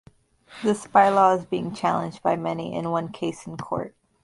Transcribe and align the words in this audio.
This 0.63 0.87
bylaw 0.87 1.37
is 1.37 1.45
being 1.45 1.75
challenged 1.75 2.23
by 2.23 2.35
many, 2.35 2.73
in 2.73 2.89
one 2.89 3.11
case 3.11 3.45
in 3.45 3.55
court. 3.55 3.93